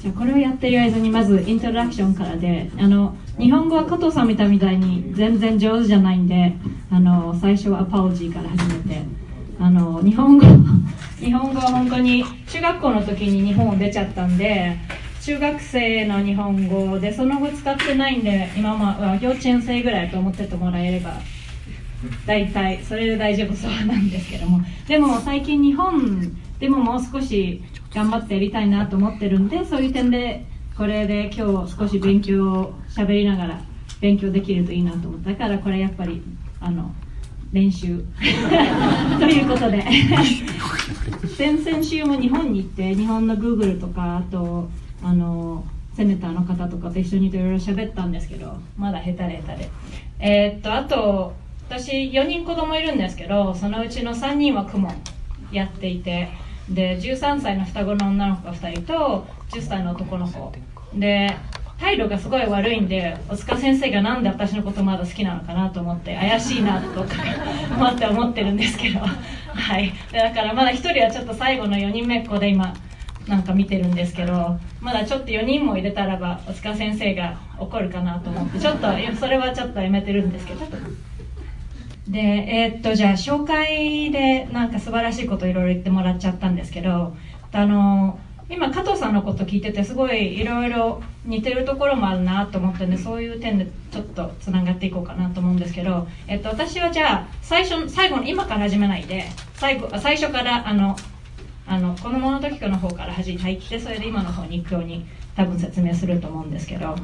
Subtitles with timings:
[0.00, 6.54] じゃあこれをやってる間にまずイントロダクションからであの日本語は加藤さん見たみたいに全然上手じゃないんで
[6.90, 9.02] あの最初はアパロジーから始めて
[9.58, 10.46] あの日本語
[11.18, 14.76] 日本語は本当に中学校の時に日本を出ちゃったんで
[15.22, 21.14] 中学生の日本語でその後使ってないんで今は幼稚園生ぐらいと思っててもらえれば
[22.26, 24.60] 大体それで大丈夫そうなんですけども。
[24.86, 27.62] でも最近日本でももう少し
[27.94, 30.44] 頑張ってやりたいなと思ってるんでそういう点で
[30.76, 33.60] これで今日少し勉強を喋りながら
[34.00, 36.22] 勉強できるといいなと思ったからこれやっぱり
[36.60, 36.92] あの
[37.52, 38.04] 練習。
[39.20, 39.84] ということで。
[41.36, 44.68] 先々週も日本に行って日本の Google とかあと
[45.02, 45.64] あの
[45.94, 49.70] セネターの方とかと一緒にいろいろ喋ったんですけどまだ下手で下手で
[50.18, 51.32] えー、っとあと
[51.68, 54.92] 私4人子供いるんですけどそのうちの3人は雲
[55.52, 56.28] やっていて
[56.68, 60.52] で13歳の双子の女の子が2人と10歳の男の子。
[60.94, 61.36] で
[61.78, 67.14] 態度がすごい悪いんで大塚先生がなんで私のことまだ好きなのかなと思って怪しいなとか
[67.76, 69.00] 思って思ってるんですけど。
[69.00, 69.92] はい。
[70.12, 72.74] だからまだ1人はちょっと最後の4人目っ子で今
[73.28, 80.66] なんか見てるんですけどまだちょっと4人も入れたらば大塚先生が怒るかなと思ってちょっとそれはちょっとやめてるんですけど。
[82.08, 87.16] でえー、っとじゃあ紹介でなんか素晴らしいこといろいろ言ってもらっちゃったんですけど
[87.52, 88.18] あの
[88.50, 99.24] 今加藤さんのこと聞いててすごいいろいろ似てるところもあるなと思ってねそういう点でちょっとつながっていこうかなと思うんですけど、えっと、私はじゃあ最初最後の今から始めないで
[99.54, 100.96] 最後最初からあの
[101.66, 106.94] あの子供の時の方から入ってそれで今の方に行くように多分説明すると思うんですけど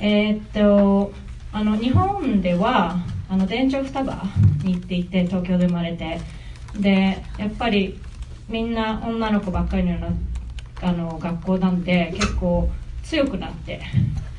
[0.00, 1.12] えー、っと
[1.54, 2.96] あの日本では
[3.30, 4.22] あの電長双葉
[4.64, 6.20] に行っていて東京で生まれて。
[6.78, 8.00] でやっぱり
[8.48, 12.68] みんな女の子ばっかりのようなあの学校なんで結構
[13.02, 13.80] 強くなって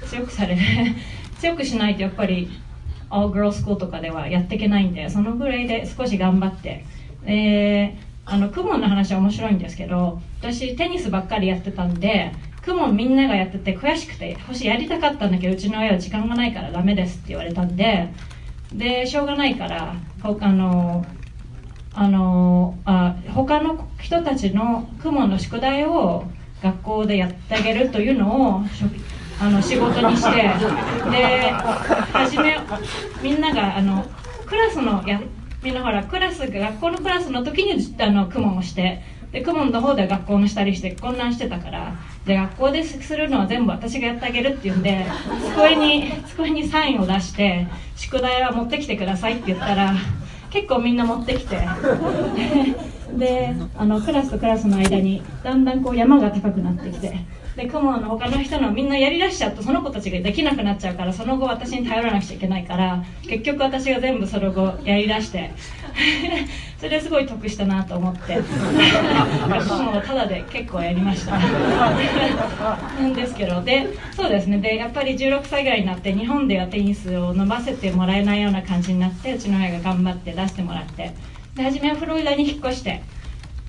[0.06, 0.62] 強くされて
[1.40, 2.50] 強くしないとやっぱり
[3.10, 6.86] All Girl School とかではやっていけないんでそのぐらいで少し頑張って。
[7.28, 12.34] えー、あのクモンの話は面白いんですけど私テニスばっかりやってたんで
[12.66, 18.12] クモンみんながやってて悔しくて星やりたかったんだけどうちの親は時間がないからダメですって言われたんで
[18.74, 21.06] でしょうがないからあの
[21.94, 26.26] あのあ他の人たちのクモンの宿題を
[26.64, 28.62] 学校でやってあげるというのを
[29.40, 30.42] あの仕事にして
[31.12, 32.58] で初め
[33.22, 34.04] みんながあの
[34.48, 35.22] クラスのや
[35.62, 45.06] みんなほらクラス学校のクラスの時にあのクモンをしてでクモンの方で学校のしたりして混乱してたからで学校でするのは全部私がやってあげるって言うんで
[45.54, 49.94] 机に机にサインを出して宿題は持ってきてくださいって言ったら
[50.50, 51.60] 結構みんな持ってきて。
[53.16, 57.16] であのクラスとクラスの間にだんだんこう山が高くなってきて。
[57.56, 65.52] で雲の他の人のみんなやりだしちゃうとその子たちができなくなっちゃうからその後私に頼らなくちゃいけないから結局私が全部その後やりだして
[66.78, 68.38] それですごい得したなと思って。
[68.38, 68.44] も
[70.02, 71.38] ただで結構やりました。
[73.00, 73.62] なんですけど。
[73.62, 74.58] でそうですね。
[74.58, 81.14] でやっぱり16歳ぐらいになって日本ではテニスを伸ばせてもらえないような感じになってうちの親が頑張って出してもらって。
[81.56, 83.02] で初めはフロリダに引っ越して。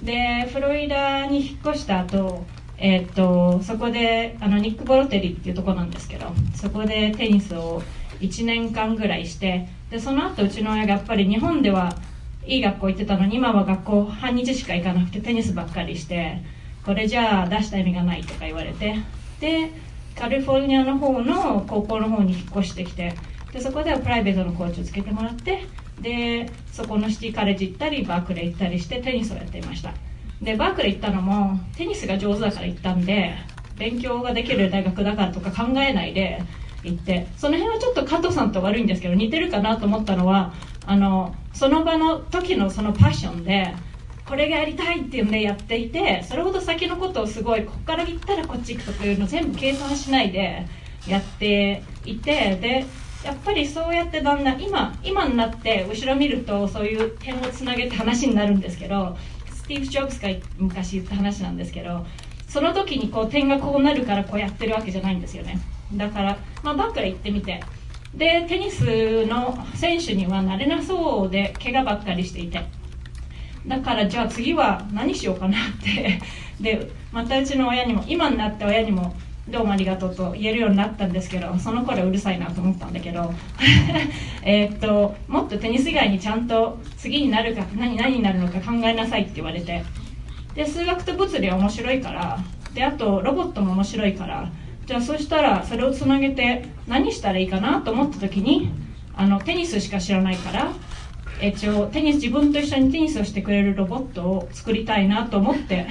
[0.03, 2.45] でフロリダに引っ越した後
[2.79, 7.83] えー、っとそこであのニック・ボロテリっていうとこなんですけどそこでテニスを
[8.21, 9.69] 1年間ぐらいして。
[9.91, 11.95] でその後うちの親がやっぱり日本では
[12.47, 16.43] いい学校行ってたのに今は学校半日しか行かなくてテニスばっかりして
[16.85, 18.95] これじゃあ出した意味がないとか言われて。
[19.41, 19.71] で
[20.19, 23.15] カリフォルニアの方の高校の方に引っ越してきて
[23.53, 25.67] でそこではプライベートのコーチをつけてもらって
[26.01, 29.93] でそこのシティカレッジ行ったりバークレー行ったりしてテニスをやっていました。
[30.41, 33.35] でバークレー行ったのもテニスが上手だから行ったんで
[33.77, 36.43] 勉強ができる大学だからとか考えないで
[36.83, 37.27] 行って。
[37.37, 40.55] その辺はちょっと加藤さんと悪いんですけど似てるかなと思ったのは
[40.87, 43.75] あのその場の時のそのパッションで
[44.27, 50.67] これがやりたいっていうんでやっていてそれほど先のことをすごいここから行ったらこっち行くとかいうの全部計算しないで
[51.09, 52.85] やっていてで
[53.25, 59.17] やっぱりそうやってだんだん今今になって後ろ見るとそういう点をつなげて話になるんですけど
[59.51, 60.29] スティーブ・ジョブズが
[60.59, 62.05] 昔言った話なんですけど
[62.49, 65.59] その時にこう点がこうなるからこうやってるわけじゃないんですよね。
[65.95, 67.61] だから、まあ、バックで行ってみて。
[68.17, 72.65] でテニスの選手にはなれなそうで怪我ばっかりしていて。
[73.67, 76.21] だからじゃあ次は何しようかなって。
[76.61, 79.15] でまたうちの親にも今になって親にも
[79.49, 83.35] どうもありがとうと言えるようになったんですけどその頃うるさいなと思ったんだけど。
[84.43, 89.83] えっともっとテニス以外にちゃんと次になるか何何になるのか考えなさいって言われて。
[90.55, 92.39] で数学と物理は面白いから。
[92.73, 94.51] であとロボットも面白いから
[94.87, 98.71] じゃあそしたらそれをつなげて何したらいいかなと思った時に
[99.15, 100.71] あのテニスしか知らないから
[101.43, 105.87] 一応テニス自分と一緒にテニスをしてくれるロボットを作りたいなと思って。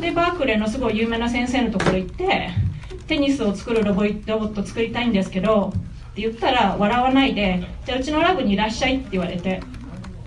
[0.00, 2.50] でバークレーのすごい有名な先生のところ行って
[3.06, 5.72] テニスを作るロボットを作りたいんですけど
[6.10, 9.62] って言ったら笑わないでじゃあうちのラブにいらっしゃいって言われて。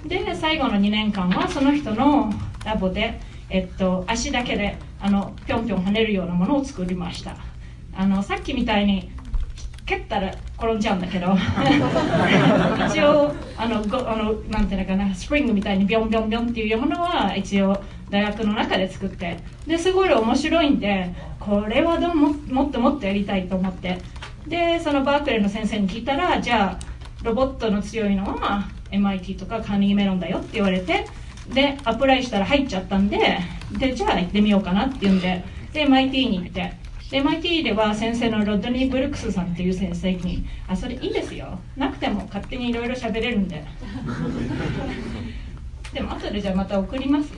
[0.05, 2.29] で最後の2年間はその人の
[2.65, 7.52] ラボで、えっと、足だけであのぴょんぴょん跳ねるようなものを作りました。
[7.95, 9.11] あのさっきみたいに
[9.85, 11.35] 蹴ったら転んじゃうんだけど。
[12.87, 19.37] 一応あのごあのなんていうのかなスプリングみたいにビョンビョンビョンっていうものは一応大学の中で作って。
[19.67, 23.97] ですごい面白いんでこれはどうももっともっとやりたいと思って。
[24.47, 26.79] でそのバークレーの先生に聞いたらじゃあ
[27.23, 31.05] ロボットの強いのは MIT とかカーネギーメロンだよって言われて。
[31.53, 33.37] でアプライしたら入っちゃったんで。
[33.77, 35.43] でじゃあ行ってみようかなっていうんで。
[35.73, 36.73] で MIT に行って
[37.13, 41.60] MIT では先生のロッドニー・ブルックスさんっていう先生に「あそれいいですよ。
[41.77, 43.63] なくても勝手にいろいろ喋れるんで。
[45.94, 47.31] でも後でじゃあまた送ります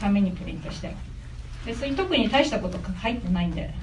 [0.00, 0.94] 紙にプリントして。
[1.66, 3.74] でそれ特に大したこと入ってないんで。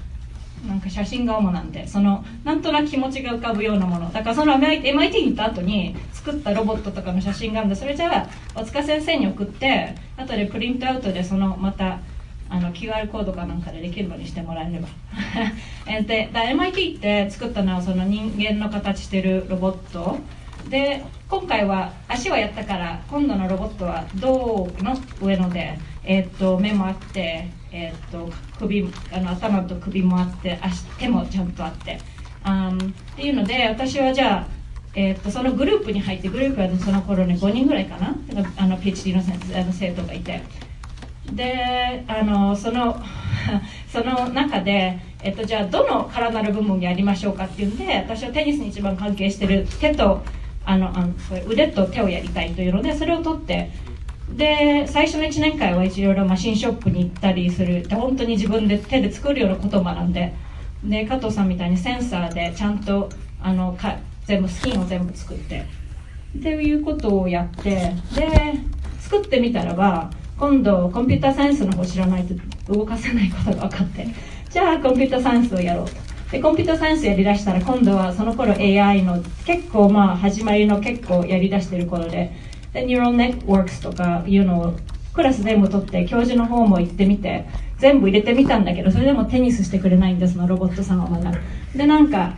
[0.66, 1.86] なんか写真が主なんで。
[1.86, 4.10] そのなんとなく気持ちが浮かぶようなもの。
[4.10, 11.98] だからその MIT に行った後に作ったロボットとかの写真があるんでそれじゃあ大塚先生に送って後でプリントアウトでそのまた
[12.48, 14.88] あの QR コードかなんかでできるようにしてもらえれば。
[16.02, 20.18] で MIT って作ったのはその人間の形してるロボット。
[20.68, 31.98] で今回は足はやったから今度のロボットは胴の上ので、えー、っと目もあって、えー、っと首あの頭と首もあって足手もちゃんとあって。
[32.42, 34.46] あっていうので私はじゃあ
[34.94, 38.16] えー、っとそのグループに入ってグループはその頃ね5人ぐらいかな？
[38.56, 40.42] あの PhD の先生あの生徒がいて。
[41.32, 43.00] であのその
[43.88, 50.22] その中で、えっと、じゃあどの体の部分やりましょうかっていうんで私はテニスに一番関係してる手と
[50.64, 51.12] あのあの
[51.46, 53.70] 腕と手をやりたいというのでそれを取って
[54.36, 57.86] で最初の1年間は一応マシンショップに行ったりする。
[57.86, 60.34] で本当に自分で手で作るようなことを学んで。
[60.84, 63.08] で加藤さんみたいにセンサーでちゃんと
[63.40, 65.64] あのか全部スキンを全部作って。
[66.38, 67.94] っていうことをやって。
[68.14, 68.54] で
[68.98, 72.34] 作ってみたらば今度コンピューターサイエンスの方知らないと
[72.72, 74.06] 動かせないことが分かって。
[74.50, 75.92] じゃあコンピューターサイエンスをやろうと。
[76.30, 82.32] でコンピューターサイエンスやりだしたら今度はその頃 AI の結構まあ始まりの結構やりだしてる頃で。
[82.72, 84.76] で neural networks とかいうのを
[85.14, 87.46] クラス全部取って教授の方も行ってみて。
[87.78, 91.32] 全部入れてみたんだけどそれでもテニスしてくれないんですのロボットさんはまだ。
[91.74, 92.34] でなんか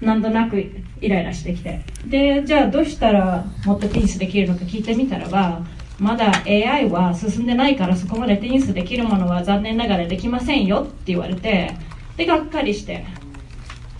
[0.00, 0.60] なんとなく
[1.00, 1.80] イライラしてきて。
[2.06, 5.62] でじゃあどうしたらもっとテニスできるのか聞いてみたらば
[6.00, 11.76] まだ AI は進んでないからそこまでテニスできるものは残念ながらできませんよって言われて
[12.16, 13.04] でがっかりして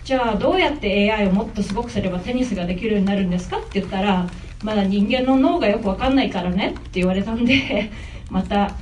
[0.03, 4.27] じゃあどうやって AI をもっとすごくすればテニスができるようになるんですかって言ったら
[4.63, 7.91] まだ人間の脳がよく分かんないからねって言われたんで
[8.31, 8.75] また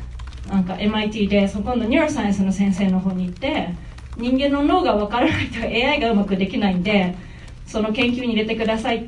[0.47, 3.67] なんか MIT でそこの neuroscience の先生の方に行って
[4.17, 7.15] 人間の脳が分からないと AI がうまくできないんで
[7.65, 8.99] その研究に入れてくださいっ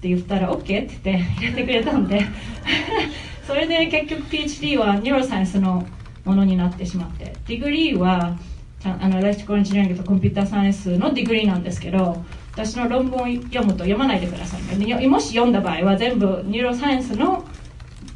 [0.00, 2.20] て言ったら OK って言って入れてくれたんで
[3.50, 5.84] それで結局 PhD は neuroscience の
[6.24, 8.38] ものになってしまって degree は
[8.84, 17.44] あの electrical engineering と computer science の degree なんですけど私の論文を読むと読まないでくださいもし読んだ場合は全部 neuroscience の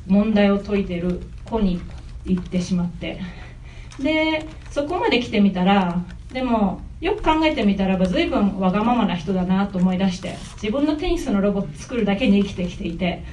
[0.06, 1.80] 問題を解いてる方に
[2.24, 3.20] 行ってしまって。
[3.98, 13.24] でそこまで来てみたらでもよく考えてみたらば随分わがままな人だなと思い出して自分のテニスのロボット作るだけに生きてきていて。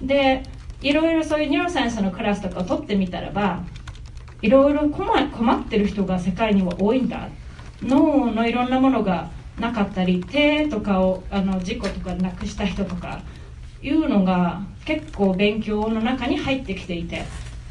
[0.00, 0.42] で
[0.82, 3.64] いろいろそういう neuroscience のクラスとかを取ってみたらば
[4.42, 7.28] いろいろ困ってる人が世界には多いんだ。
[7.82, 13.22] 脳のいろんなものがなかったり手とかをあの事故とかなくした人とか
[13.82, 17.24] いうのが結構勉強の中に入ってきていて。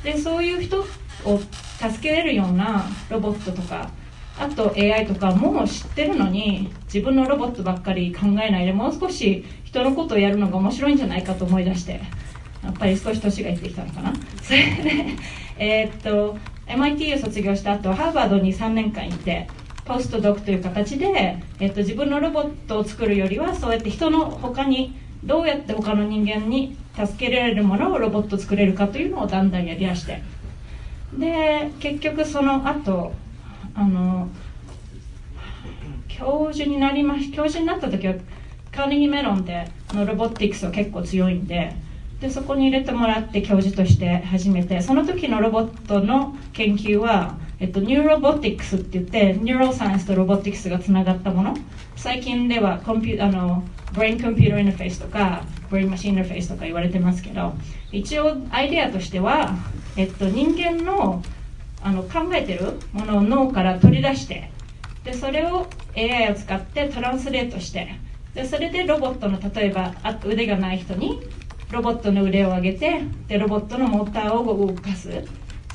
[0.04, 0.82] でそういう人
[1.26, 1.40] を
[1.78, 3.92] 助けれるようなロボットとか
[4.38, 12.02] あと AI とかもう知ってるのに自分のロボットばっかり考えないでもう少し人のことをやるのが面白いんじゃないかと思い出して。
[12.64, 14.14] やっぱり少し年がいってきたのかな。
[14.42, 15.06] それで
[15.58, 16.38] え、っと
[16.68, 19.48] MIT を卒業した後ハーバードに3年間いて
[19.86, 30.22] ポストドックという形で、え、っと自分のロボットを作るよりはそうやって人の他にどうやって他の人間に助けられるものをロボット作れるかというのをだんだんやりだして。
[31.18, 33.14] で結局その後
[33.74, 34.30] あの
[36.08, 38.14] 教授になりまし教授になった時は
[38.72, 41.74] カーネギーメロンでのロボティクスは結構強いんで
[42.22, 51.58] でそこに入れてもらって教授として始めてその時のロボットの研究はえっと、 neurobotics って言って neuroscience と robotics がつながったもの。
[51.98, 57.54] 最近ではコンピュあの brain computer interface とか brain machine interface とか言われてますけど
[57.92, 59.58] 一応アイデアとしては、
[59.98, 61.22] えっと、人間の
[61.82, 64.52] あの考えてるものを脳から取り出して
[65.04, 68.00] でそれを AI を使って translate して
[68.34, 69.96] でそれでロボットの例えば
[70.26, 71.22] 腕がない人に
[71.72, 75.24] ロボットの腕を上げてでロボットのモーターを動かす。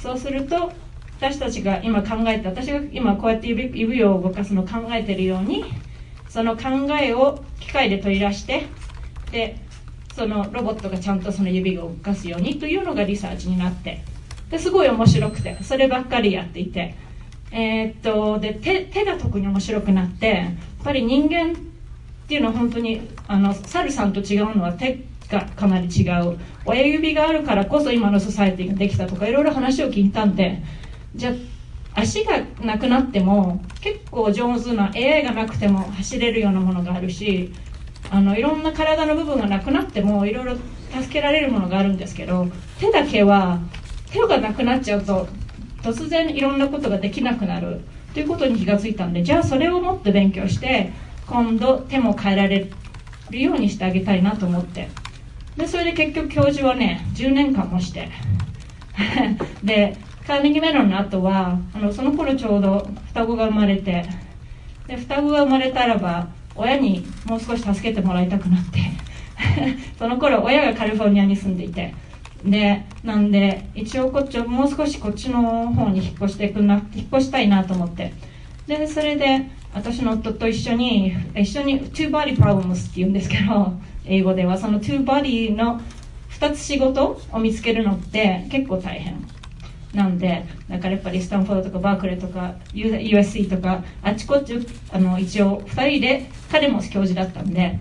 [0.01, 0.73] そうすると
[1.19, 5.65] 私たちが今考えて私が今こうやって指指を動かすのを考えてるように
[6.29, 6.63] その考
[7.01, 8.67] えを機械で取り出して
[9.31, 9.57] で
[10.15, 14.03] そのロボットがちゃんとその指を動かすようにというのがリサーチになって
[14.51, 16.95] ですごい面白くてそればっかりやっていて、
[17.51, 21.55] えー、っとで手手が特に面白くなってやっぱり人間っ
[22.29, 26.39] ていうのは本当にあのサルさんと違うのは手がかなり違う。
[26.65, 30.63] 親指があるからこそ今のソサエティができたとかいろいろ話を聞いたんで
[31.15, 37.53] じゃあ足がなくなっても結構上手な AI がなくても走れるようなものがあるし
[38.11, 40.57] あのいろんな体の部分がなくなってもいろいろ
[40.91, 43.61] 助けられるものがあるんですけど手だけは
[44.11, 45.29] 手がなくなっちゃうと
[45.83, 47.81] 突然いろんなことができなくなる。
[48.15, 50.93] ということに気がついたんでじゃあそれをもっと勉強して
[51.27, 52.71] 今度手も変えられ
[53.31, 54.89] るようにしてあげたいなと思って。
[55.57, 58.09] でそれで結局教授はね10年間もして。
[59.63, 59.97] で
[60.27, 64.05] カーネギメロンの後はあのその頃ちょうど双子が生まれて。
[64.87, 68.81] で双子が生まれたらば親にもう少し助けてもらいたくなって。
[69.99, 71.95] その頃親がカリフォルニアに住んでいて。
[72.45, 78.13] でなんで一応こっちをもう少しこっちの方に引っ越してくな引っ越したいなと思って。
[78.67, 83.73] でそれで私の夫と一緒に一緒に two body problems って言うんですけど
[84.07, 85.81] 英語ではその two body の
[86.31, 89.27] 2つ仕事を見つけるのって結構大変
[89.95, 94.55] なんでだからやっぱりスタンフォードとかバークレーとか USC とかあっちこっち
[94.93, 97.79] あの一応2人で彼も教授だったんで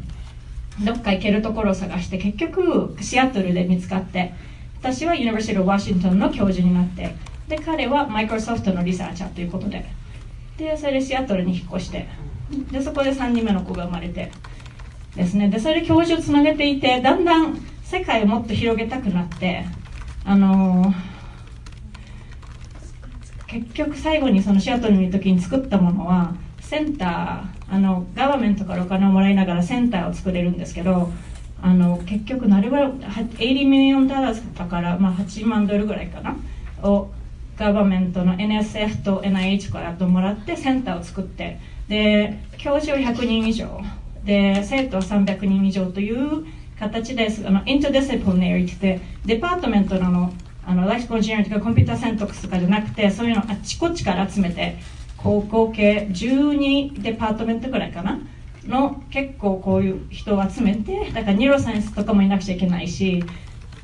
[0.86, 4.34] どっか行けるところを探して結局シアトルで見つかって
[4.80, 7.16] 私は University Washington の教授になって
[7.48, 9.86] で彼はマイクロソフトの researcher ということで
[10.58, 12.08] でそれでシアトルに引っ越して
[12.72, 14.32] でそこで3人目の子が生まれて
[15.16, 15.50] ですね。
[15.50, 19.66] でそれで教授をつなげていてだんだん世界をもっと広げたくなって
[20.26, 21.14] あのー
[23.54, 31.12] 結局最後にそのシアトルにいる時に作ったものはセンターあの government からお金をもらいながらセンターを作れるんですけど
[31.62, 36.36] あの結局なるぐらい80 million dollar だから、まあ、8万ドルぐらいかな
[36.82, 37.12] を
[37.56, 43.80] government の NSF と NIH からともらってセンターを作ってで教授は100人以上
[44.24, 46.46] で生徒は300人以上という
[46.80, 50.34] 形ですあの interdisciplinary って department の
[50.66, 54.78] あの electrical engineer とか computer science とかじゃなくてそういうのあっちこっちから集めて
[55.18, 58.20] 合計12 department ぐらいかな？
[58.66, 63.22] の結構こういう人を集めてだから neuroscience とかもいなくちゃいけないし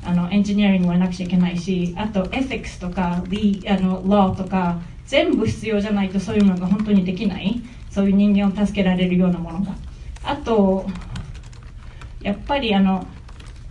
[0.02, 7.60] あのエンジニアリングもいなくちゃいけないしあとエフィックスとかリあのローとか全部必要じゃないとそういうのが本当にできない。
[7.90, 9.74] そういう人間を助けられるようなものが。
[10.24, 10.86] あと
[12.20, 13.06] やっぱりあの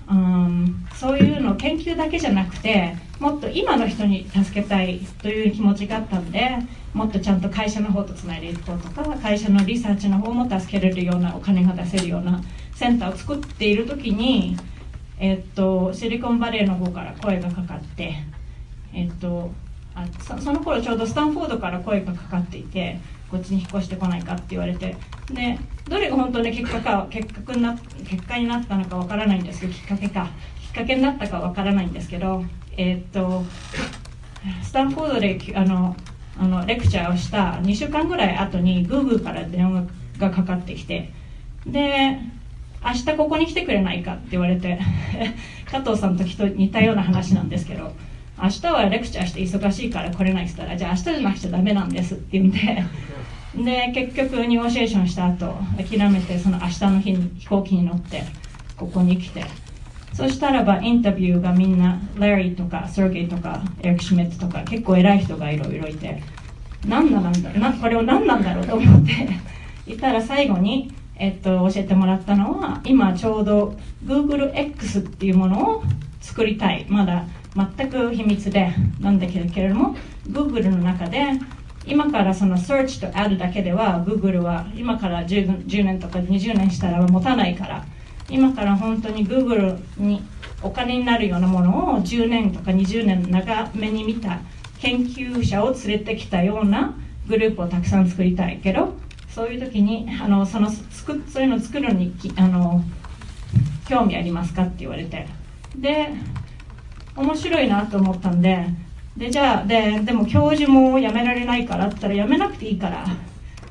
[0.10, 6.58] うん、そういうの研究だけじゃなくてもっと今の人に助けたいという気持ちがあったんで
[6.94, 12.41] もっとちゃんと会社の方とつないでいこうとか会社のリサーチの方も助けられるようなお金が出せるような
[12.74, 14.58] センターを作っている時に、
[15.20, 18.15] えっと、シリコンバレーの方から声がかかって、
[18.94, 19.51] えっと、
[19.94, 20.08] あ
[20.39, 24.95] その頃ちょうどスタンフォードから声がかかっていてこっちに引っ越してこないかって言われて。
[25.31, 30.29] でどれが本当に結果か結果な結果になったのかわからないんですけどきっかけか。
[30.62, 32.43] きっかけになったかわからないんですけど
[32.77, 33.43] えー、っと
[34.63, 35.95] スタンフォードであの
[36.38, 39.83] あのレクチャーをした2週間ぐらい後に Google から電話
[40.17, 41.12] がかかってきて。
[41.65, 42.19] で
[42.83, 44.79] 明日ここに来てくれないかって言われて
[45.69, 47.93] 加藤さんと似たような話なんですけど
[48.41, 52.86] 明日はレクチャーして忙しいから来れないって言ったらじゃあ明日じゃなくちゃダメなんですって言ってで
[53.56, 58.24] で結局ニゴシエーションした後諦めてその明日の日に飛行機に乗って
[58.77, 59.44] ここに来て。
[60.13, 66.22] そしたらばインタビューがみんなラリーとかセルゲイとかエリック・シュミットとか結構偉い人がいろいろいて。
[66.88, 69.29] 何なんだなこれを何なんだろうと思って。
[69.88, 73.75] いたら最後に、えっと、教えてもらったのは今ちょうど
[74.06, 75.84] GoogleX っていうものを
[76.22, 76.86] 作りたい。
[76.89, 77.25] まだ
[77.56, 79.96] 全く秘密でなんだけれども
[80.27, 81.32] Google の中で
[81.89, 87.86] 今からその Search と Add だけでは Google は今から 10, 10年とか20年したら持たないから
[88.29, 90.22] 今から本当に Google に
[90.62, 94.39] お金になるようなものを10年とか20年長めに見た
[94.79, 96.96] 研究者を連れてきたような
[97.27, 98.93] グループをたくさん作りたいけど
[99.29, 102.84] そういう時にあのその作そういうのを作るのにあの
[103.88, 105.27] 興味ありますかって言われて。
[105.75, 106.10] で
[107.15, 108.65] 面白いなと思ったんで
[109.19, 113.05] でじゃあででも教授も辞められないからって言ったら辞めなくていいから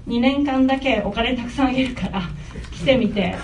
[0.07, 2.23] 2年間だけお金たくさんあげるから
[2.71, 3.35] 来てみて。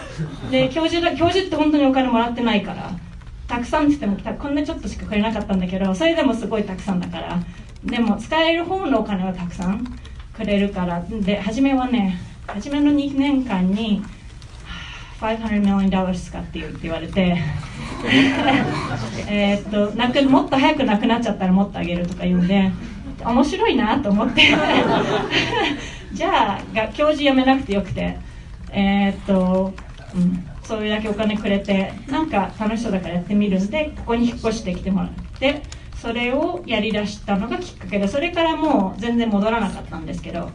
[0.50, 2.90] で教授だ教授って本当にお金もらってないから
[3.49, 7.42] たくさんって言ってもこんなちょっとしかくれなかったんだけどそれでもすごいたくさんだから。
[7.82, 9.84] でも使える方のお金はたくさん
[10.34, 11.02] くれるから。
[11.08, 14.02] で初めはね初めの2年間に
[15.25, 17.37] 500 million dollars 使ってよって言われて
[19.28, 22.71] えっとなくもっと早くなくなっちゃったらもっとあげるとか言うんで
[23.25, 24.43] 面白いなと思って。
[26.12, 28.19] じゃあが教授辞めなくてよくて。
[28.75, 29.73] えー、っと、
[30.16, 33.61] うん、そういうだけお金くれてなんか楽しそうだからやってみる。
[33.61, 35.62] んでここに引っ越してきてもらって
[35.97, 40.50] それをやりだしたのがきっかけでそれからもう全然戻らなかったんですけど。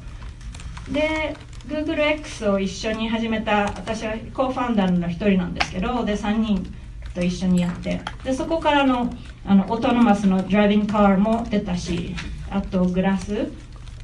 [0.92, 1.36] で
[1.70, 6.66] GoogleX を一緒に始めた私はコーファンダーの一人なんですけどで3人
[7.14, 9.14] と一緒にやってでそこからの
[9.46, 12.16] あのオートノマスのドライビングカーも出たし
[12.50, 13.52] あとグラス。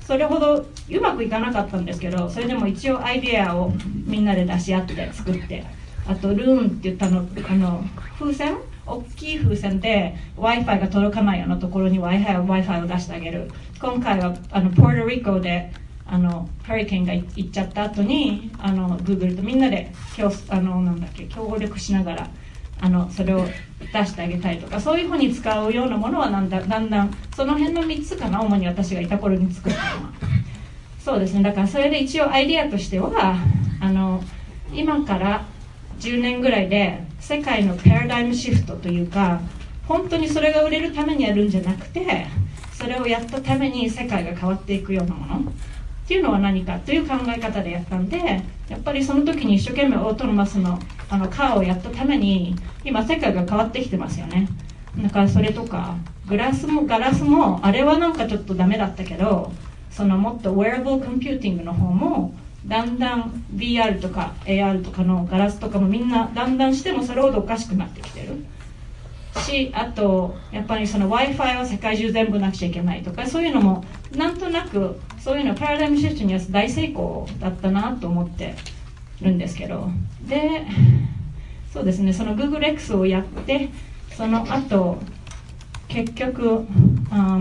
[0.01, 3.73] それほどうまくいかなかったんですけどそれでも一応アイデアを
[4.05, 5.65] みんなで出し合って作って
[6.07, 7.83] あとルーンって言ったのあの
[8.19, 8.55] 風船？
[8.85, 13.49] 大きい風船で w i f i が届かないようなところに w i f i を w i f i を出してあげる。
[13.81, 15.71] 今回はあのポートリコで
[16.07, 19.91] あのハリケーンが行っちゃった後にあの Google とみんなで
[20.49, 22.29] あのなんだっけ協力しながら
[22.79, 23.45] あのそれを
[23.79, 30.11] 出してあげたりとかそういうふうに使うようなものはなんだだんだんその辺の3つかな主に私がいた頃に作ったのは。
[30.99, 31.43] そうですね。
[31.43, 33.37] だからそれで一応アイディアとしては
[33.79, 34.23] あの
[34.73, 35.45] 今から
[35.99, 39.41] 10年ぐらいで世界のパラダイムシフトというか
[39.87, 42.27] 本当にそれが売れるためにやるんじゃなくて
[42.73, 45.53] それをやったために世界が変わっていくようなもの。
[46.05, 54.47] っていうのは何かという考え方でやったんでやっぱりその時に一生懸命オートノマスのあのカーをやったために今世界が変わってきてますよね。
[55.01, 55.95] だからそれとか
[56.27, 59.51] グラスもガラスもあれはなんかちょっとダメだったけど
[59.91, 62.33] そのもっとウェアラブルコンピューティングの方も
[62.67, 68.45] だんだん VR とか AR とかのガラスとかもみんなだんだんしてもそれほどおかしくなってきてる。
[69.41, 73.83] しあとやっぱりその w i f i は世界中全部なくちゃいけないとかそういうのも
[74.15, 78.53] なんとなくそういうのパラダイムシフトには大成功だったなと思って
[79.23, 79.89] るんですけど。
[80.21, 80.67] で
[81.73, 83.69] そうですねその GoogleX をやって
[84.15, 84.99] その後
[85.87, 86.65] 結局、うん、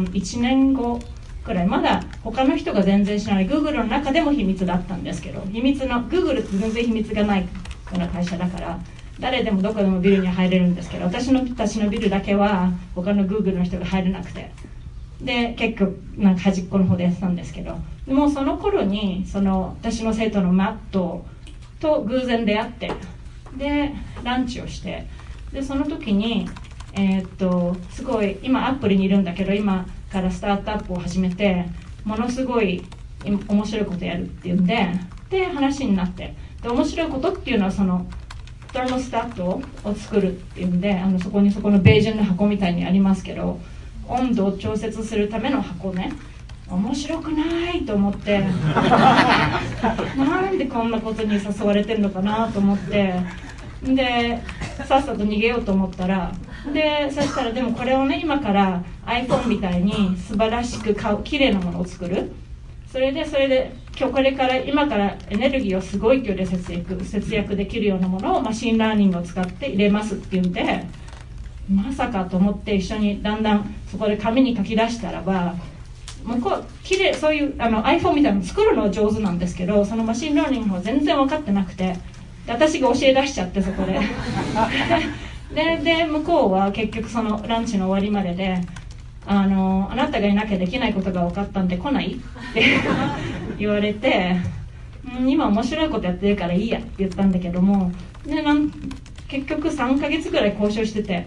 [0.04, 0.98] 1年後
[1.44, 7.48] くらいまだ他の人が全然知らない Google の中でも秘密だったんですけど秘密の Google って全然秘密がないよ
[7.94, 8.80] うな会社だから
[9.20, 14.50] 誰でもどこでもビルに入れるんですけど私のたちのビルだけは他の Google の人が入れなくて。
[15.20, 17.76] で結局なんか端っこの方でやってたんですけど。
[18.06, 21.24] もうその頃にその私の生徒のマット
[21.80, 22.92] と偶然出会って
[23.56, 25.06] でランチをして
[25.52, 26.48] でその時に
[26.92, 31.66] えー、っとすごい今アプリにいるんだけど今からスタートアップを始めて
[32.04, 32.84] ものすごい
[33.24, 34.90] 面白いことやるっていうんで
[35.54, 38.06] 話になってで面白いことっていうのはその
[38.72, 43.58] トーモスタットを作るっていうんであのそこにそこのベージュの箱みたいにありますけど
[44.08, 46.12] 温度を調節するための箱ね。
[46.68, 48.40] 面白くないと思って。
[50.16, 53.14] なんでこんなことに誘われてるのかなと思って。
[53.84, 54.40] で
[54.88, 56.32] さっさと逃げようと思ったら。
[56.72, 62.32] でそしたらでもこれをね今から iPhone みたいに素晴らしく買う綺麗なものを作る。
[62.90, 70.86] それでそれで今日これから今からエネルギーをすごい勢いで節約節約できるようなものを machine learning を使って入れますっていうんで
[71.72, 75.54] まさかと思って一緒にだんだんそこで紙に書き出したらば
[76.24, 81.96] 向こう綺麗そういうあの iPhone みたいなの作るのは上手なんですけどその machine learning は全然分かってなくて
[82.46, 83.98] 私が教え出しちゃってそこで。
[85.54, 88.60] でで向こうは結局そのランチの終わりまでで
[89.24, 92.14] あのあなたがいなきゃできないことが分かったんで来ない？
[92.14, 92.64] って
[93.58, 94.36] 言われて、
[95.18, 97.92] うん、今面白いことやってるからいいやって言ったんだけども
[98.26, 98.70] でなん
[99.28, 101.26] 結局3ヶ月ぐらい交渉してて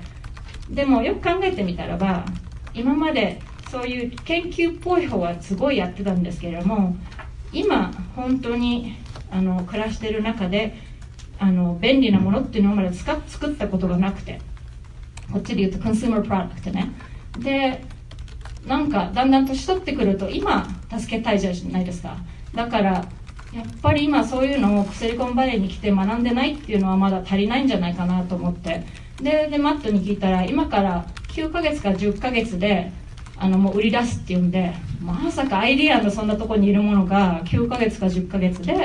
[0.70, 2.26] でもよく考えてみたらば
[2.74, 6.96] 今までそういう研究っぽい方はすごいやってたんですけれども
[7.52, 8.96] 今本当に
[9.32, 10.76] あの暮らしてる中で
[11.40, 14.40] あの便利なものっていうのをまだ使作ったことがなくて
[15.32, 16.92] こっちで言うとコンシューマープロダクトね。
[17.40, 17.84] で
[18.66, 22.18] なんかだんだん年取ってくると今助けたいじゃないですか。
[22.54, 23.06] だから
[23.54, 28.84] やっぱり今そういうのを薬コンバレーに来て学んでないっていうのはまだ足りないんじゃないかなと思って。
[29.22, 32.92] ででマットに聞いたら今から9ヶ月か10ヶ月で
[33.36, 38.76] あのもう売り出すっていうんでまさかアイディアのそんなとこにいるものが9ヶ月か10ヶ月で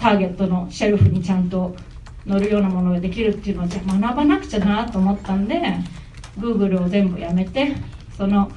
[0.00, 1.74] ターゲットのシェルフにちゃんと
[2.26, 5.60] 乗るようなものができるっていうのはじゃあ学ばなくちゃなと思ったんで
[6.38, 7.74] Google を全部やめて
[8.16, 8.50] その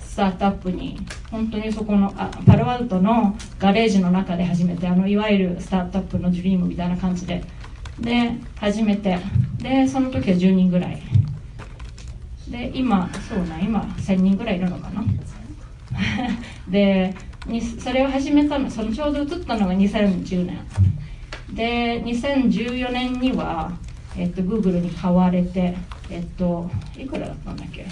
[0.00, 0.98] スタートアップに
[1.30, 7.44] 本当にそこのあパロアルトのガレージの中で始めてあのいわゆるスタートアップのドリームみたいな感じで。
[8.00, 9.18] で始めて。
[9.58, 11.00] でその時は10人ぐらい。
[12.48, 15.04] で今そうな今1000人ぐらいいるのかな。
[16.68, 17.14] で
[17.46, 20.58] にそれを始めたのそのちょうど移ったのが2010年。
[21.54, 23.72] で2014年には、
[24.16, 25.76] えっと、Google に買われて
[26.10, 27.86] えっといくらだったんだっけ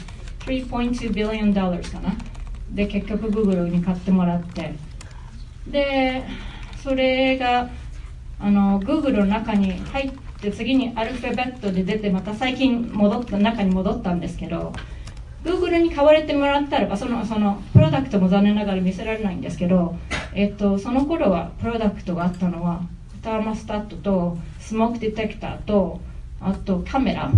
[0.47, 2.17] ？3.2 billion dollars かな。
[2.73, 4.75] で結局 Google に買ってもらって。
[5.67, 6.25] で
[6.83, 7.69] それが
[8.41, 14.73] あの Google の中に入って次にアルファベットで出てまた最近戻った中に戻ったんですけど
[15.45, 19.97] Google に買われてもらったらばそのそのプロダクトも残念ながら見せられないんですけど、
[20.35, 22.83] えっと、その頃はプロダクトがあったのは
[23.23, 26.01] ターマスタットとスモークディテクターと
[26.41, 27.31] あとカメラ。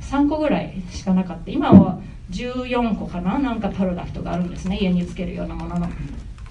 [0.00, 1.50] 3個ぐらいしかなかった。
[1.50, 1.98] 今は
[2.30, 5.88] 14個かななんかプロダクトがあるんですね家につけるようなものの。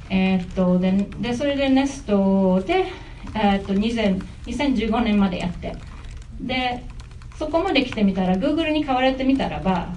[0.10, 2.86] えー、っとででそれで Nest で、
[3.34, 5.76] えー、っと2015年までやって。
[6.40, 6.84] で
[7.38, 9.94] そこまで来てみたら Google に買われてみたらば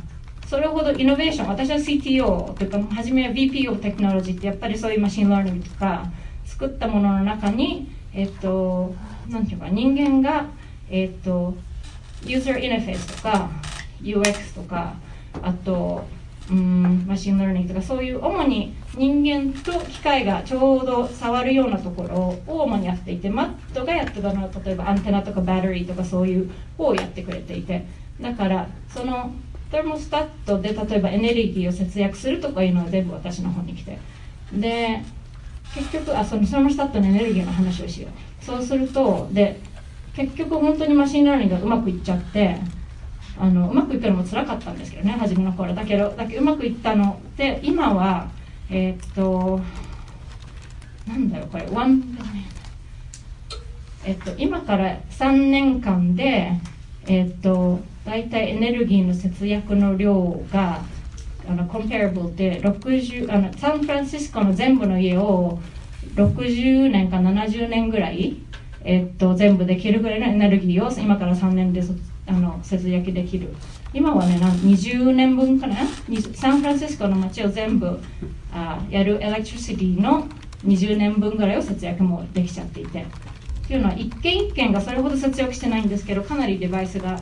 [0.47, 6.07] それほどイノベーション私は CTO というか初めは VPO テクノロジーってやっぱりそういう machine learning とか
[6.45, 8.95] 作ったものの中にえっと
[9.29, 10.47] なんていうか人間が
[10.89, 11.55] えっと
[12.25, 13.51] user interface とか
[14.01, 14.95] UX とか
[15.43, 16.05] あと
[16.51, 22.17] うん machine learning とかそういう主に人間と機械がちょうど触るようなところ
[22.53, 27.85] を主にやっていてマットがやってたのは例えばアンテナとかバッテリーとかそういう方をやってくれていて
[28.21, 29.33] だからその
[29.71, 33.99] thermostat で例えばエネルギーを節約するとかいうのは全部私の方に来て。
[34.53, 35.03] で
[35.75, 38.45] 結局あその thermostat のエネルギーの話をしよう。
[38.45, 39.61] そうするとで
[40.15, 42.57] 結局本当に machine learning がうまくいっちゃって
[43.39, 45.75] あのうまくいくのも辛かったんですけどね初めの頃。
[45.75, 48.29] だけどだけうまくいったので今は
[48.71, 49.61] えー、っと
[51.07, 51.67] なんだろうこれ。
[51.71, 52.19] ワン
[54.05, 56.53] えっと今から3年間で
[57.07, 60.81] えっと大体エネルギーの節約の量が
[61.49, 65.59] あのコンペアブルって60あのサンフランシスコの全部の家を
[66.15, 68.37] 60年か70年ぐらい、
[68.85, 71.83] えっと、全部できるぐらいのエネルギーを今から3年で
[72.27, 73.55] あの節約できる。
[73.93, 75.77] 今はね20年分かな？
[76.35, 77.99] サンフランシスコの街を全部
[78.53, 80.27] あやるエレクトリシティの
[80.65, 83.03] 20年分ぐらいを節約もできちゃっていて。
[83.67, 87.21] っていうのは一軒一軒がそれほど節約してないんですけどかなりデバイスが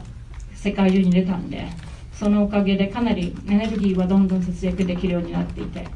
[0.54, 1.66] 世界中に出たんで
[2.12, 5.86] そのおかげでかなりエネルギーはどんどん節約できるようになっていて。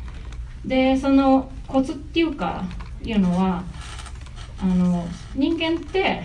[0.65, 2.65] でそのコツっていうか
[3.03, 3.63] いうのは
[4.61, 6.23] あの人間って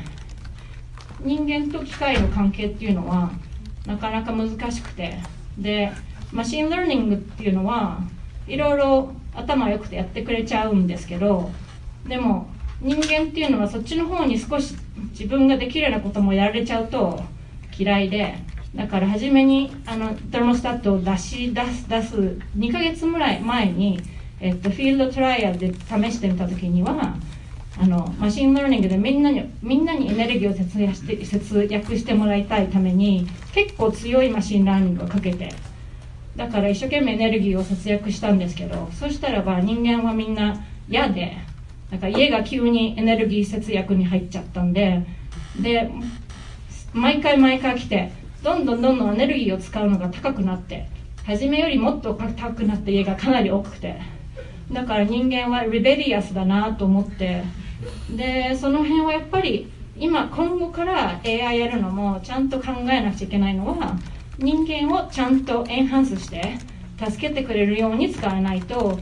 [1.23, 3.31] 人間と機械の関係っていうのは
[3.85, 5.17] なかなか難しくて。
[5.57, 5.91] で
[6.31, 7.99] machine learning っていうのは
[8.47, 11.51] いろいろ頭良くてやってくれちゃうんですけど
[12.07, 12.47] でも
[12.81, 14.75] 人間っていうのはそっちの方に少し
[15.11, 17.21] 自分ができるようなこともやられちゃうと
[17.77, 18.35] 嫌いで。
[18.75, 22.15] だから初めにあの thermostat を出し出す出す
[22.57, 24.01] 2ヶ月ぐらい前に、
[24.39, 27.15] えっと、 field trial で試してみた時には
[27.79, 35.53] あの machine learning でみんなにみんなにエネルギーを節約して節約してもらいたいために結構強い machine learning をかけて
[36.35, 41.37] だから一生懸命エネルギーを節約したんですけどそしたらば人間はみんな嫌で
[41.89, 45.05] なんか家が急にエネルギー節約に入っちゃったんで
[45.59, 45.91] で
[46.93, 48.11] 毎回毎回来て
[48.43, 50.87] どんどんどんどんエネルギーを使うのが高くなって
[51.25, 53.99] 初めよりもっと高くなった家がかなり多くて
[54.71, 57.43] だから人間はリベリアスだなと思って
[58.15, 63.97] でその辺はやっぱり今今後から AI やるのもちゃんと考えなくちゃいけないのは
[64.37, 66.57] 人間をちゃんとエンハンスして
[66.97, 68.99] 助けてくれるように使わないと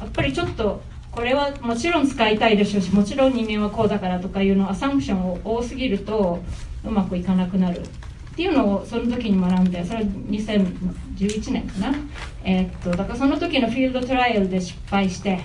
[0.00, 0.82] やっぱりちょっと
[1.12, 6.40] これはもちろん使いたいでしょうしもちろん人間はこうだからとかいうのアサンクションを多すぎると
[6.84, 7.80] うまくいかなくなる。
[7.80, 11.94] っていうのをその時に学んでそれは2011年かな、
[12.42, 15.40] えー、っとだからその時の field trial で失敗して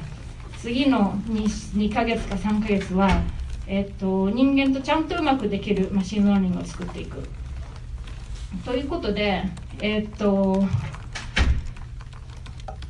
[0.66, 1.44] 次の 2,
[1.78, 3.22] 2ヶ月か3ヶ月は、
[3.68, 7.22] え、っと人間とちゃんとうまくできる machine learning を作っていく。
[8.66, 9.44] ということで
[9.80, 10.66] え、っと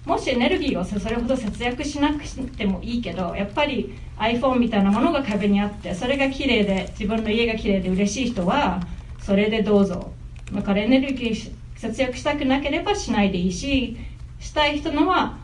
[0.05, 8.79] もしエネルギーをそれほど節約しなくてもいいけどやっぱり iPhone みたいなものが壁にあってそれが綺麗で自分の家が綺麗で嬉しい人は
[9.19, 10.13] それでどうぞ。
[10.53, 13.97] だからエネルギー節約したくなければしないでいいし
[14.39, 15.43] したい人のは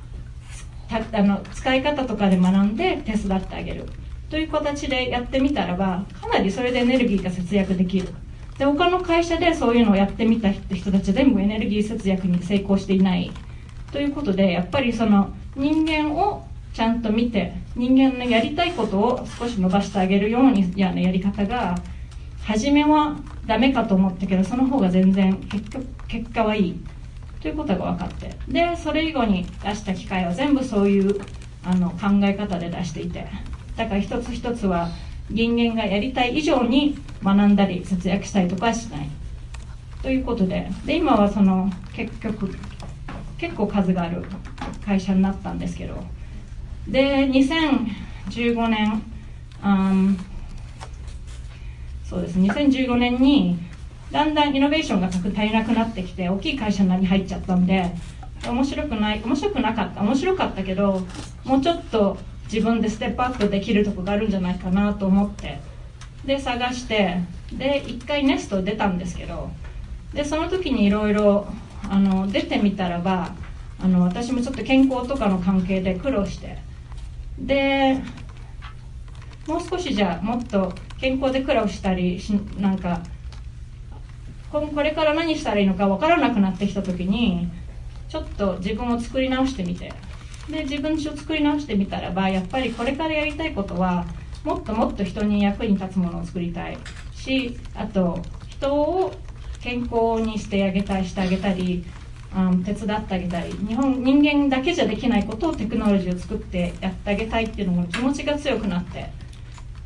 [0.92, 3.86] あの使い方とかで学んで手伝ってあげる。
[4.30, 8.10] という形でやってみたらばかなりそれでエネルギーが節約できる。
[8.58, 13.32] で他の会社でそういうのをやってみた人たち全部エネルギー節約に成功していない。
[13.92, 21.76] ということでやっぱりその人間をちゃんと見て人間のやりたいことを少し伸ばしてあげるようにややり方が
[22.44, 26.80] 初めはダメかと思ったけどその方が全然結果結果はいい。
[27.42, 28.38] ということが分かって。
[28.48, 31.20] でそれ以後に出した機会は全部そういう
[31.64, 33.28] あの考え方で出していて。
[33.76, 34.90] だから一つ一つは
[35.30, 39.10] 人間がやりたい以上に学んだり節約したりとかはしない。
[40.04, 40.70] ということで。
[40.86, 42.54] で今はその結局
[43.38, 44.24] 結構数がある
[44.86, 46.04] 会社になったんですけど。
[46.88, 49.04] で2015年、
[49.64, 50.18] うん、
[52.04, 52.38] そうです。
[52.38, 53.58] 2015年に
[54.12, 57.92] だんだんイノベーションが足りなくなってきて大きい会社に入っちゃったんで
[58.48, 60.02] 面白くない面白くなかった。
[60.02, 61.06] 面白かったけど
[61.46, 62.18] もうちょっと
[62.52, 65.60] 自分でステップアップできるとこがあるんじゃないかなと思って。
[66.26, 67.18] で探して。
[67.54, 69.52] で1回ネスト出たんですけど
[70.14, 71.48] でその時にいろいろ
[72.32, 73.36] 出てみたらば
[73.84, 76.60] あの私もちょっと健康とかの関係で苦労して。
[77.38, 78.02] で
[79.48, 83.02] もう少しじゃあもっと健康で苦労したりしなんか
[84.60, 87.50] これから何したらいいのか分からなくなってきた時に
[88.10, 89.94] ちょっと自分を作り直してみて。
[90.50, 94.06] で自分を作り直してみたらばやっぱりこれからやりたいことは
[94.44, 96.78] もっともっと人に役に立つものを作りたい。
[97.14, 99.14] しあと人を
[99.62, 101.86] 健康にしてあげたいしてあげたり、
[102.36, 103.52] うん、手伝ってあげたり。
[103.52, 109.12] 日本人間だけじゃできないことをテクノロジーを作ってやってあげたいっていうのも気持ちが強くなって。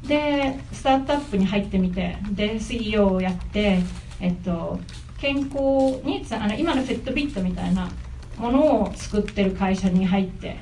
[0.07, 2.17] でスタートアップに入ってみて。
[2.31, 3.79] で CEO をやって
[4.19, 4.79] えっと
[5.19, 7.89] 健康にあの今のフィットビットみたいな
[8.37, 10.57] ものを作ってる会社に入って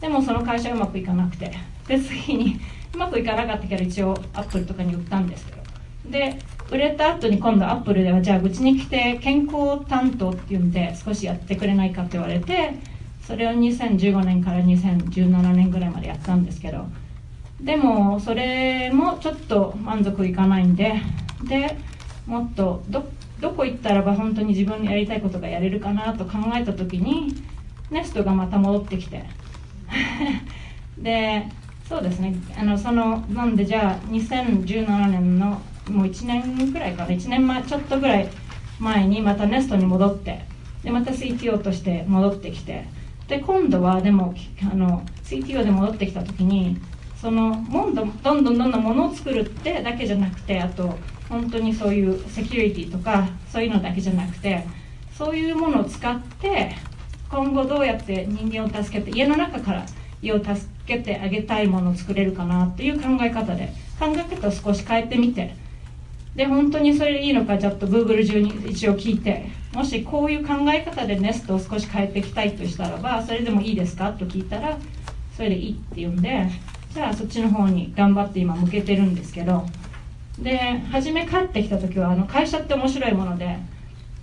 [0.00, 1.52] でもその会社うまくいかなくて
[1.86, 2.60] で次に
[2.94, 5.60] うまくいかなかったけど一応アップルとかに売ったんですけど。
[6.10, 6.38] で
[6.70, 12.74] 売れた後に今度アップルではじゃあうちに来て健康担当っていうんで少しやってくれないかって言われて
[13.22, 16.86] それを2015年から2017年ぐらいまでやったんですけど。
[17.60, 20.94] でもそれもちょっと満足いかないんで。
[21.44, 21.76] で
[22.30, 27.34] もっとどどこ行ったらば本当に自分のやりたいことがやれるかなと考えた時に
[27.90, 29.24] ネストがまた戻ってきて。
[30.96, 31.48] で
[31.88, 32.34] そうですね。
[32.56, 37.08] あのそのなんでじゃあ2017年のもう1年ぐらいかな。
[37.10, 38.28] 1年前ちょっとぐらい
[38.78, 40.44] 前にまたネストに戻って。
[40.84, 42.86] でまた CTO として戻ってきて。
[43.26, 44.34] で今度はでも
[44.70, 46.78] あの CTO で戻ってきた時に
[47.20, 50.96] そのどんどんどんどんどんものを作るってだけじゃなくてあと
[51.28, 54.66] 本当にそういうセキュリティとかそういうのだけじゃなくて
[55.12, 56.74] そういうものを使って
[57.28, 59.86] 今後どうやって人間を助けて家の中から
[60.22, 60.54] 家を助
[60.86, 65.54] けてあげたいものを作れるかなっていう考え方で考え方を少し変えてみて
[66.34, 74.10] で本当にそれでいいのかちょっと Google 中に一応聞いてもしこういう考え方で Nest を少し変えていきたいとしたらばそれでもいいですか？
[74.12, 74.78] と聞いたら
[75.36, 76.48] それでいいって言うんで
[76.92, 79.64] じゃあそっちの方に頑張って今向けてるんですけど
[80.38, 80.58] で
[80.90, 83.58] 初め帰ってきた時はあの会社って面白いもので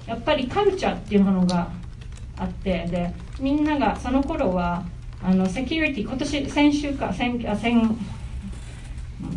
[0.06, 1.70] やっぱりカルチャーっていうものが
[2.38, 4.86] あってでみんながその頃は
[5.24, 7.82] あのセキュリティ今年先週か先あ先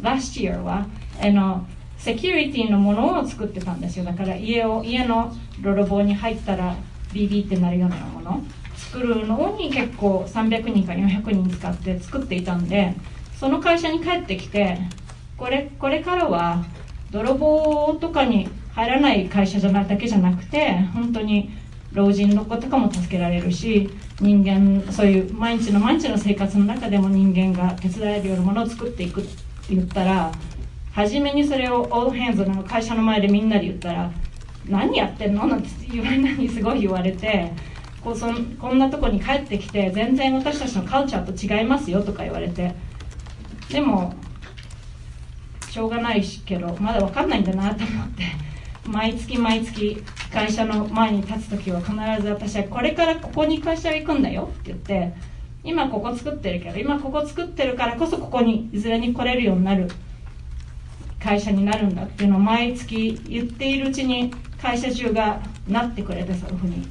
[0.02, 0.86] last year は
[1.20, 1.66] あの
[1.96, 4.04] セキュリティのものを作ってたんですよ。
[4.06, 6.76] だから家を家の泥棒に入ったら
[7.12, 8.42] BB ってなるようなもの。
[8.76, 12.94] 作るのに結構300人か400人使って作っていたんで
[13.40, 14.78] その会社に帰ってきて
[15.38, 16.62] これこれからは
[17.10, 21.50] 泥棒とかに入らない会社じゃなだけじゃなくて本当に
[21.94, 23.88] 老人の子とかも助けられるし
[24.20, 30.30] 人間そういう毎日の毎日の生活の中でも人間が手伝えるようなものを作っていくって言ったら
[30.92, 34.10] 初めにそれをオールヘンズの会社の前でみんなで言ったら
[34.68, 35.46] 何やってんの？
[35.46, 37.52] なんて言われにすごい言われて
[38.04, 38.26] こうそ
[38.60, 42.74] こんなとこに帰ってきて全然私たちのカルチャーと違いますよとか言われて
[43.70, 44.14] でも
[45.70, 48.24] しょうがないしけどまだ分かんないんだなと思って
[48.84, 50.02] 毎月毎月
[50.32, 55.12] 会社の前に立つ時は必ず私はこれからここに会社行くんだよって言って
[55.62, 59.88] 今ここ作ってるけど今ここ作ってるからこそここにいずれに来れるようになる
[61.22, 66.88] 会社になるんだっていうのを毎月言っているうちに会社中がなってくれてそういうふうに。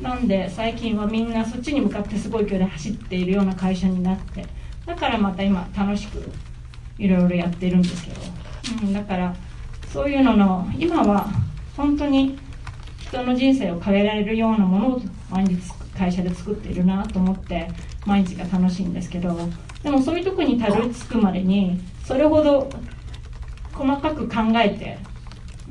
[0.00, 4.46] なんで最近はみんなそっちに向かってすごい距離走っているような会社になって
[4.90, 6.18] だからまた今楽しく
[6.98, 8.20] いろいろやってるんですけど、
[8.82, 9.34] うん、だから
[9.92, 11.28] そういうのの今は
[11.76, 12.36] 本当に
[12.98, 15.00] 人の人生を変えられるようなものを
[15.30, 15.62] 毎日
[15.96, 17.68] 会社で作っているなと思って
[18.04, 19.38] 毎日が楽しいんですけど
[19.84, 22.68] でもそういうとこにたどり着くまでにそれほど
[23.72, 24.98] 細かく考えて、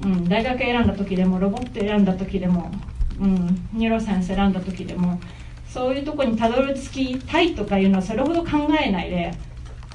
[0.02, 2.72] うん、大学選んだ時でもロボット選んだ時でも、
[3.20, 5.20] うん、 neuroscience 選んだ時でも
[5.74, 9.34] そういうとこにたどり着きたいとかいうのはそれほど考えないで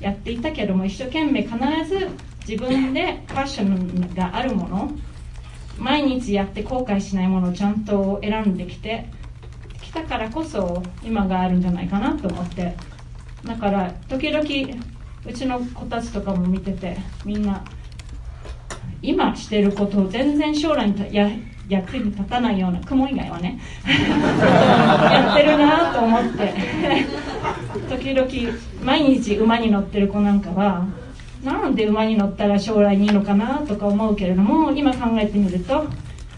[0.01, 1.57] やっていたけども一生懸命必
[1.89, 2.09] ず
[2.47, 4.91] 自分で passion があるもの
[5.79, 9.09] 毎日やって後悔しないものをちゃんと選んできて
[9.83, 12.75] きたからこそ今があるんじゃないかなと思って。
[13.45, 14.45] だから時々
[15.27, 17.65] うちの子たちとかも見ててみんな
[19.03, 21.31] 今してることを全然将来にや
[21.69, 23.59] 役に立たないような雲以外はね。
[23.87, 26.55] やってるなと思って。
[27.89, 28.29] 時々
[28.83, 30.87] 毎日馬に乗ってる子なんかは
[31.43, 35.87] なんで馬に乗ったら将来にいいのかなとか思うけれども今考えてみると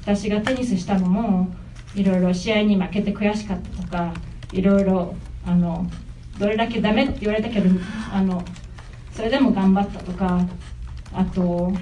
[0.02, 1.48] 私がテニスしたのも
[1.94, 4.12] いろいろ試合に負けて悔しかったとか
[4.52, 5.14] いろいろ
[5.46, 5.86] あの
[6.38, 7.70] どれだけダメって言われたけど
[8.12, 8.42] あの
[9.12, 10.40] それでも頑張ったとか
[11.14, 11.72] あと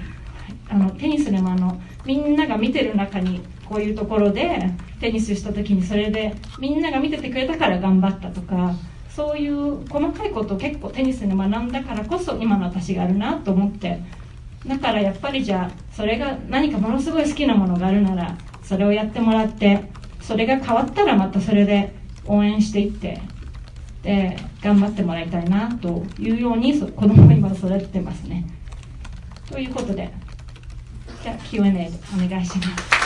[0.69, 8.75] あのテニスでもあのみんなが見てる中にこういうところでテニスした時にそれでみんなが見ててくれたから頑張ったとか
[9.09, 13.99] そういう細かいことを結構テニスで学んだからこそ今の私があるなと思って。
[14.67, 19.83] だからやっぱりじゃあそれが何かものすごい好きなものがあるならそれをやってもらって
[20.21, 21.93] それが変わったらまたそれで
[22.25, 23.21] 応援していって
[24.01, 28.47] で頑張ってもらいたいなというように子供を今育ててますね。
[29.51, 30.24] ということで。
[31.25, 33.04] じゃあ Q&A お願いします